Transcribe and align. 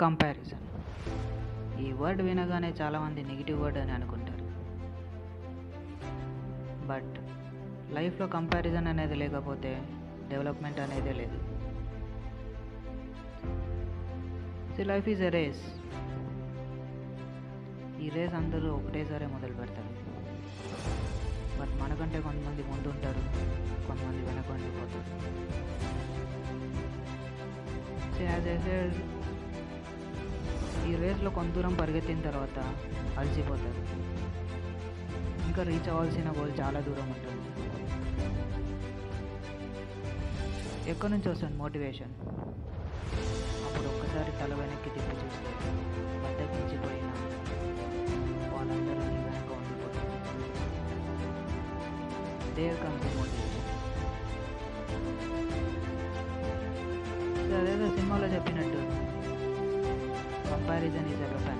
Comparison 0.00 0.62
ఈ 1.80 1.92
word 1.92 2.22
వినగానే 2.22 2.70
చాలామంది 2.80 3.20
నెగిటివ్ 3.22 3.58
వర్డ్ 3.62 3.78
అని 3.78 3.92
అనుకుంటారు. 3.92 4.44
బట్ 6.86 7.14
లైఫ్లో 7.94 8.26
కంపారిజన్ 8.26 8.86
అనేది 8.86 9.14
లేకపోతే 9.14 9.72
డెవలప్మెంట్ 10.28 10.80
అనేదే 10.80 11.12
లేదు. 11.12 11.38
See 14.74 14.84
life 14.84 15.08
is 15.08 15.22
a 15.22 15.28
race 15.28 15.64
ఈ 18.02 18.08
రేస్ 18.08 18.34
అందరూ 18.34 18.70
ఒకటేసారి 18.70 19.26
మొదలు 19.26 19.52
పెడతారు. 19.52 19.92
బట్ 21.60 21.74
మనకంటే 21.82 22.20
కొంతమంది 22.20 22.62
ముందు 22.62 22.88
ఉంటారు 22.88 23.22
కొంతమంది 23.86 24.22
వెనక 24.26 24.50
ఉండిపోతారు. 24.50 25.10
యాజ్ 28.24 28.48
ఏ 28.48 28.90
రేస్లో 31.04 31.30
కొంత 31.36 31.50
దూరం 31.56 31.74
పరిగెత్తిన 31.80 32.20
తర్వాత 32.28 32.58
అలసిపోతారు. 33.20 33.80
ఇంకా 35.48 35.62
రీచ్ 35.70 35.88
అవ్వాల్సిన 35.92 36.28
గోల్ 36.38 36.52
చాలా 36.60 36.80
దూరం 36.86 37.08
ఉంటుంది. 37.14 37.40
ఎక్కడి 40.92 41.10
నుంచి 41.12 41.28
వస్తుంది 41.32 41.56
మోటివేషన్ 41.62 42.14
అప్పుడు 43.66 43.86
ఒక్కసారి 43.92 44.32
తల 44.40 44.52
వెనక్కి 44.60 44.90
తిప్పి 44.94 45.14
చూస్తే 45.20 45.52
బద్దకించిపోయిన 46.24 47.08
వాళ్ళందరూ 48.54 49.04
నీ 49.12 49.18
వెనక 49.26 49.50
ఉండిపోతారు 49.58 50.12
దేర్ 52.58 52.78
కమ్స్ 52.82 53.08
మోటివేషన్ 53.18 53.70
అదేదో 57.60 57.88
సినిమాలో 57.96 58.28
చెప్పినట్టు 58.34 58.80
కంపారిజన్ 60.66 61.08
ఈజ్ 61.12 61.22
ఎ 61.24 61.28
వెపన్ 61.32 61.58